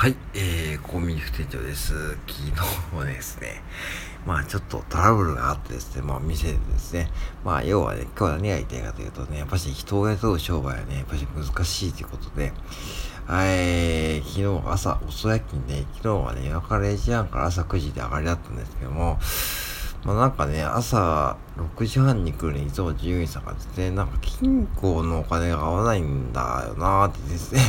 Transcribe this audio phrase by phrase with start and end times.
[0.00, 1.92] はい、えー、コンビニ副店長です。
[2.26, 3.62] 昨日もですね、
[4.24, 7.10] まあちょっとトラブルがあってですね、まあ店でですね、
[7.44, 12.50] まあ要はね、今日は何が言いたいかというとね、やっぱし人を雇う商売はね、やっぱし難しいということで、
[13.28, 19.18] えー、昨日朝遅夜勤で、昨日はね、夜中0時半から朝9時で上がりだったんですけども、
[20.06, 27.60] まあなんかね、朝6時半に来るにいつも従業員さんがですね、なんか金庫のお金が合わないんだよなーってですね、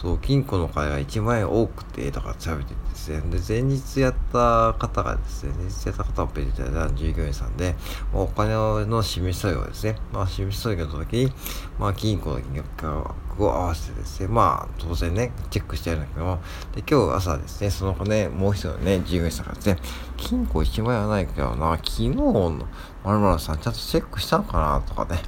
[0.00, 3.20] そう、金庫の金が1万円多くて、とか喋っててですね。
[3.36, 7.74] で、前日やった方がですね、前日やった方をペリタた従業員さんで、
[8.14, 8.54] まあ、お金
[8.86, 9.96] の示し作業ですね。
[10.12, 11.32] まあ、示し作業の時に、
[11.80, 16.38] まあ、金庫の金額を合わせてですね、まあ、当然ね、チェックしてやるんだけども、
[16.76, 19.78] で、今日朝ですね、その子ね、もう一人のね、従業員さんがですね、
[20.16, 22.68] 金庫1万円はないけどな、昨日の
[23.02, 25.20] 〇〇さんちゃんとチェックしたのかなとかね、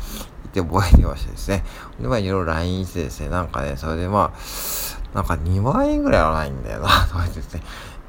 [0.51, 1.65] って覚えてましてですね。
[2.01, 7.63] で、まあ、いろいろ LINE してですね、なんかね、それでまあ、なんか2万円ぐらいはないんだよな、とか言ってですね、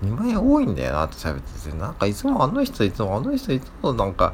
[0.03, 4.33] 2万円多いんだよなって喋ってですね、なんかいつもあの人、いつもあの人、いつもなんか、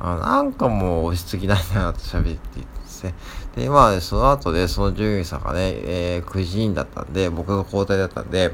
[0.00, 3.14] あなんかもう押しすぎないんだなって喋ってですね。
[3.56, 8.52] で、まあ、その後で、その従業員さんがね、えー、9時員だったんで、僕が交代だったんで、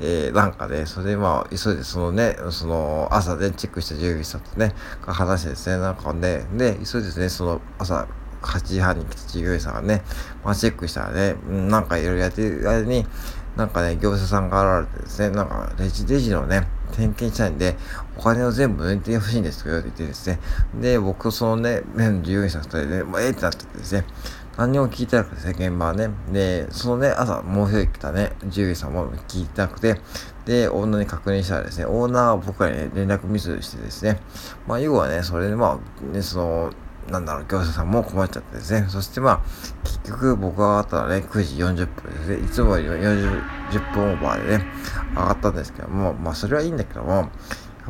[0.00, 8.06] えー、なんかね、それでまあ、急いでそのね、その朝で、ね、チェックした従業員さんとね、話してですね、なんかね、で、急いでですね、その朝、
[8.46, 10.02] 8時半に来た従業員さんがね、
[10.44, 13.06] まあ、チェックしたらね、なんかいろいろやってる間に、
[13.56, 17.76] なんかね、業者さんが現れてですね、なんかレジ、レジのね、点検したいんで、
[18.18, 20.40] お金を全部抜いてほしいんですと言ってですね、
[20.80, 21.82] で、僕とそのね、
[22.22, 24.04] 従業員さん二人で、もうええってなっててですね、
[24.56, 26.10] 何も聞いてなくてですね、現場はね。
[26.32, 30.00] で、そのね、朝、もう一人来たね、従業員さんも聞いてなくて、
[30.44, 34.20] で、オーナーに確認したらですね、オーナーは僕らに、ね、連絡ミスしてですね、
[34.66, 36.72] まあ、要はね、それでまあ、ね、その、
[37.10, 38.86] なんだろう、業者さんも困っちゃってですね。
[38.88, 39.40] そしてまあ、
[39.84, 42.46] 結局僕が上がったらね、9時40分ですね。
[42.46, 44.64] いつもより40 10分オーバーでね、
[45.10, 47.28] 上がったんですけども、まあそれはいいんだけども、や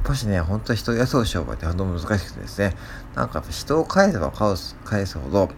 [0.01, 2.77] っぱしね、本当人を雇う商売って本当難しくてですね、
[3.15, 5.49] なんか人を返せば返す返すほど、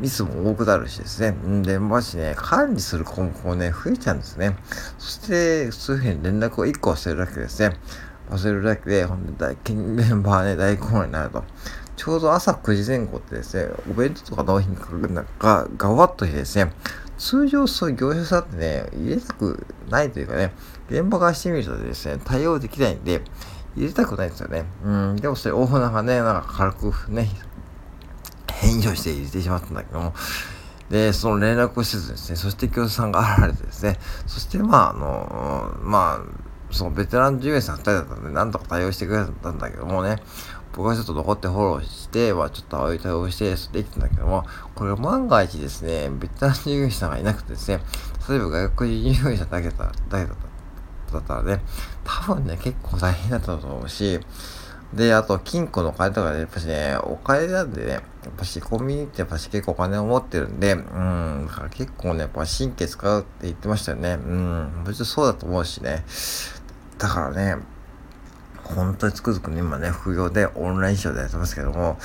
[0.00, 1.30] ミスも多くなるしですね。
[1.30, 4.56] んで、もしね、管理する項目もね、増えちゃうんですね。
[4.98, 7.76] そして、そういうふうに連絡を1個忘れるだけですね。
[8.30, 11.44] 忘れるだけで、ほんと大、メンバーね、大混乱になると。
[12.02, 15.24] ちょうど朝9時前後ってですね、お弁当とか納品が
[15.76, 16.72] ガワッとしてですね、
[17.16, 20.52] 通常そういう業者さんってね、入れたくないというかね、
[20.90, 23.22] 現場からしてみるとですね、対応できないんで、
[23.76, 24.64] 入れたくないんですよね。
[24.84, 27.28] うん、でもそれオーナーがね、なんか軽くね、
[28.48, 30.12] 返事をして入れてしまったんだけども、
[30.90, 40.20] で、その連絡をせずですね、そして業者さんが現れてですね、そしてまあ、あの、まあ、そのベテラン従業員さん2人だったんで、なんとか対応してくれたんだけどもね、
[40.74, 44.44] 僕はちょっと残ってフォローして、まあ、ちょっと青い対応してできたんだけども、
[44.74, 47.80] これ万が一ですね、ベテラン従業員さんがいなくてですね、
[48.28, 50.52] 例えば外国人従業員さんだけだっただけだった
[51.12, 51.62] だったらね、
[52.04, 54.18] 多分ね、結構大変だったと思うし、
[54.94, 58.02] で、あと、金庫のお金とかね、やっぱしね、お金なんでね、やっ
[58.36, 64.14] ぱしコンビニってやっぱし結構お金を持ってるんで、うん、だから結構ね、やっぱ神経使うって言ってましたよね。
[64.14, 66.04] うん、別にそうだと思うしね。
[66.98, 67.56] だからね、
[68.72, 71.98] 本当につくづくね、今ね、副業でオンラインショーでやってますけども、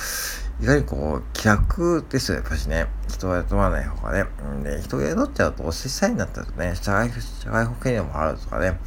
[0.60, 2.86] 意外にこう、気楽ですよ、やっぱしね。
[3.08, 4.24] 人を雇わない方がね。
[4.58, 8.78] んで、人を雇っちゃうと、おせさいになったらね、社外、社外保険料も払うとかね、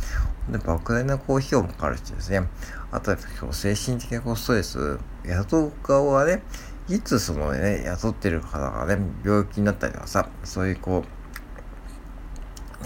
[0.50, 2.48] で、莫大なこう費用もかかるしですね。
[2.92, 3.18] あとは、
[3.52, 6.44] 精神的なこうストレス、雇う側はね、
[6.90, 11.21] いつそのね、雇ってる方がね、病気になったりとかさ、そういうこう、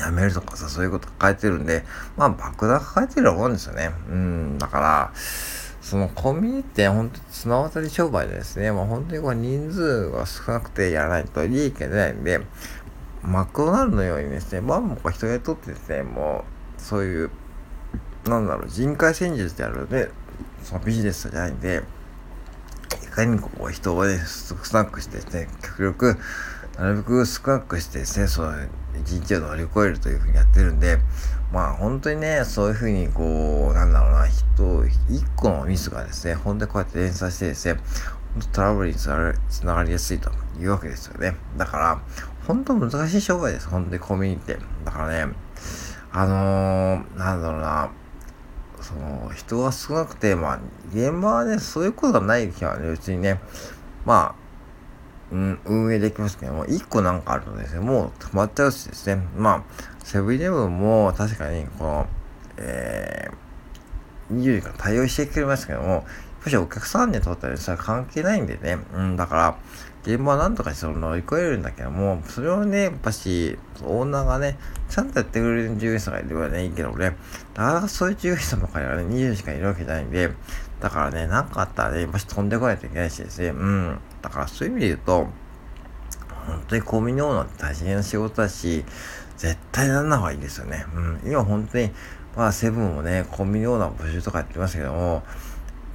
[0.05, 1.83] やめるとかさ、そういうこと書いてるんで、
[2.17, 3.91] まあ、爆弾抱えてる思うんですよね。
[4.09, 5.11] うん、だから、
[5.85, 12.41] そのコンビニって本当に綱渡り商売でですね、まあ本当にこう人数が少なくてやらないと利益が出ないんで、
[13.21, 16.43] マクドナルドのようにですね、まあもう人雇ってですね、も
[16.77, 17.29] う、そういう、
[18.25, 20.07] なんだろう、人海戦術であるね、
[20.63, 21.83] そのビジネスじゃないんで、
[23.03, 26.17] いかにこう人をね、少なくしてですね、極力、
[26.77, 28.51] なるべく少なくしてですね、その
[28.99, 30.97] 一日を乗り越えるというふうにやってるんで、
[31.53, 37.79] まあ本当にね、そういうふうにこう、なんだろうな、人、一個のミスがですね、本当にこうやって連鎖してですね、
[38.51, 40.29] トラブルにつながりやすいと
[40.59, 41.37] いうわけですよね。
[41.57, 42.01] だから、
[42.45, 43.69] 本当難しい商売です。
[43.69, 44.85] 本当にコミュニティ。
[44.85, 45.33] だからね、
[46.11, 47.89] あのー、なんだろうな、
[48.81, 50.59] その、人が少なくて、まあ、
[50.93, 53.39] 現場はね、そういうことがない日はね、別にね、
[54.05, 54.44] まあ、
[55.31, 62.07] うん、運営できますけども、1個なんかあるとですね、もう止まっちゃうしですね、まあ、セブンイレブンも確かに、この、
[62.57, 66.03] えー、24時間対応してくれましたけども、やっ
[66.43, 69.57] ぱりお客さんにとってはそれは関係ないんでね、うん、だから、
[70.05, 77.17] で、まあ、なんとかその乗り越えるんだけども、それをね、やっぱし、オーナーがね、ちゃんとやってくれる従業員さんがいればね、いいけどね、
[77.55, 80.29] なかなかそういう従業員さんばかりはね、20しかいるわけじゃないんで、
[80.79, 83.99] だからね、なんかあったらね、やっぱし飛んでこないといけないしですね、うん。
[84.21, 85.27] だからそういう意味で言うと、
[86.47, 88.85] 本当にコンビニオーナーって大変な仕事だし、
[89.37, 90.85] 絶対なんな方がいいですよね。
[90.93, 91.21] うん。
[91.25, 91.91] 今本当に、
[92.35, 95.23] まあ、セブンもね、コンビニオーナー募集とかやってますけども、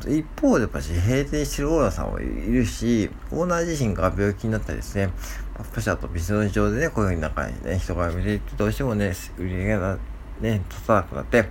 [0.08, 5.12] 一方でやっぱし閉店してるオーナーさんもいるし、オーナー自身が病気になったりですね、やっ
[5.72, 9.98] ぱしあとビジネス上でね、こういうふうに中にね、人が見ていってどうしてもね、売り上げが
[10.40, 11.50] ね、立たなくなって、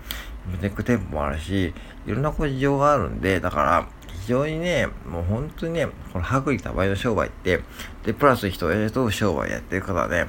[0.51, 1.73] 見ていく店舗もあるし、
[2.05, 3.87] いろんなこう事情があるんで、だから、
[4.21, 7.61] 非常にね、もう本当にね、この薄利多売の商売って、
[8.05, 10.27] で、プラス人を雇う商売やってる方はね、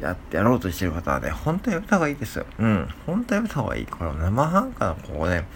[0.00, 2.46] やってやろうとしてる方はね、本当にやめた方がいいですよ。
[2.58, 2.88] うん。
[3.06, 3.86] 本当にやめた方がいい。
[3.86, 5.46] この生半可なここね、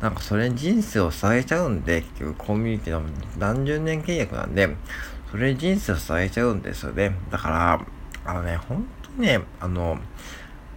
[0.00, 3.02] なんかそれに人生を捧げちゃうんで、結局コミュニティの
[3.38, 4.76] 何十年契約なんで、
[5.30, 7.16] それに人生を捧げちゃうんですよね。
[7.30, 7.86] だから、
[8.24, 9.98] あのね、本当にね、あの、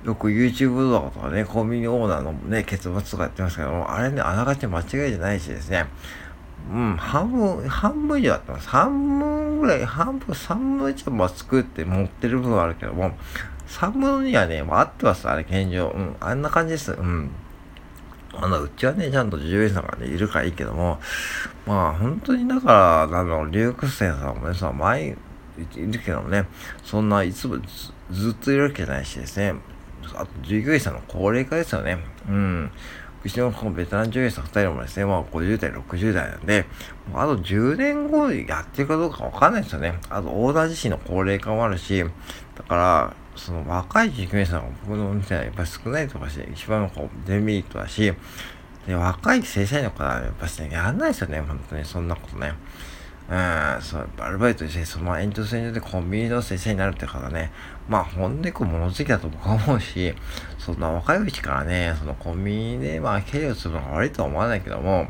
[0.04, 5.88] よく YouTube 動画とかね、コンビニオーナーのね、結末とかやってますけども、あれね、あながち間違いじゃないしですね、
[6.72, 8.70] うん、半分、半分以上やってます。
[8.70, 13.12] 半分ぐらい、半分、三分以上も作って持ってる部分はあるけども、
[13.68, 15.90] 三分にはね、もう合ってます、あれ、現状。
[15.90, 16.94] うん、あんな感じです。
[16.94, 17.30] うん。
[18.34, 21.00] あの、うちはね、ちゃんと従業員さんがね、いるからいいけども、
[21.66, 25.16] まあ、本当にだから、あの、留学生さんもね、さ、前、い
[25.76, 26.46] るけどもね、
[26.84, 27.58] そんないつも
[28.12, 29.56] ずっといるわけじゃないしですね、
[30.16, 31.98] あと従業員さんの高齢化ですよね。
[32.28, 32.72] うん。
[33.22, 36.66] うちのこのベテラン従業員さん2人もですね、まあ50代、60代なんで、
[37.14, 40.00] あと10年後やってるかどうかわかんないですよね。
[40.10, 42.04] あとオーダー自身の高齢化もあるし、
[42.56, 48.14] だから、その若い従業員さんが僕のお店はやっぱり少ないとかして、一番こうデメリットだし、
[48.88, 52.54] で、若い正社員の方はやっぱしね、やんないですよね、本当に、そんなことね。
[53.30, 57.52] うん、そう、アルバイトして、その延長線上でコンビニの先生になるって方ね、
[57.88, 60.16] まあ、ほんでこう、物好きだと僕は思うし、
[60.58, 65.10] そんな若いうちからね、そのコンビニで、まあ、経営をするのが悪いとは思わないけども、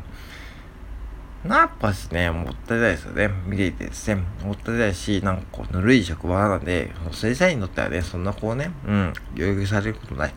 [1.48, 3.30] やっぱですね、もったいないですよね。
[3.46, 10.34] 見ていてですね、もったいないし、なんかこう、ぬるい職場なんで、その正社員にとってはね、そんなこうね、うん、教育されることない、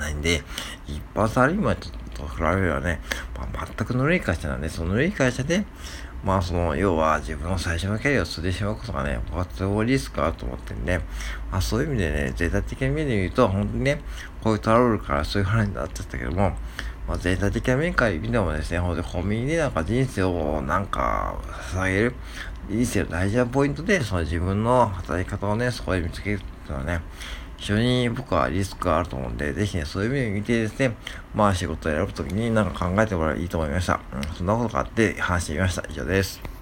[0.00, 0.42] ないんで、
[0.88, 1.88] 一般サラリーマンと
[2.26, 3.00] 比べればね、
[3.36, 5.64] まあ、全くぬるい会社なんで、そのぬるい会社で、
[6.24, 9.20] まあその、要は自分の最初のキャリアを捨ててしまうことがね、
[9.58, 10.98] ともリスクあると思ってんで、
[11.50, 14.00] まあそういう意味でね、全体的な目で見ると、本当にね、
[14.42, 16.56] こういうトラブルからそういう話になっちゃったけども、
[17.06, 21.38] まあ、全体的な面から見てもですね、ほんとコンビニでなんか人生をなんか
[21.74, 22.14] 捧げる、
[22.70, 27.02] 人生の大事なポイントで、その自分の働き方をね、そこで見つけるっていうのはね、
[27.64, 30.94] 非常に僕はリスクがあると思うんで、ぜひね、そういう意味で見てですね、
[31.34, 34.00] まあ仕事を選ぶときになんか考えてもらえばいいと思いました。
[34.12, 35.82] うん、そんなことがあって話してみました。
[35.88, 36.53] 以上です。